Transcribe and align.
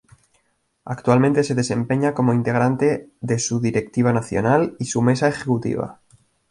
Actualmente 0.83 1.43
se 1.43 1.53
desempeña 1.53 2.15
como 2.15 2.33
integrante 2.33 3.11
de 3.21 3.37
su 3.37 3.59
Directiva 3.59 4.11
Nacional 4.11 4.75
y 4.79 4.85
su 4.85 5.03
Mesa 5.03 5.27
Ejecutiva. 5.29 5.99